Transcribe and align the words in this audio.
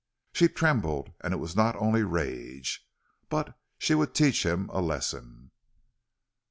She 0.33 0.47
trembled, 0.47 1.11
and 1.23 1.31
it 1.31 1.37
was 1.37 1.55
not 1.55 1.75
only 1.75 2.01
rage. 2.01 2.87
But 3.29 3.55
she 3.77 3.93
would 3.93 4.15
teach 4.15 4.43
him 4.43 4.67
a 4.73 4.81
lesson. 4.81 5.51